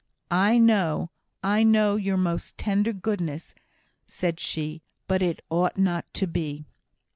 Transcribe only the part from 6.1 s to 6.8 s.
to be."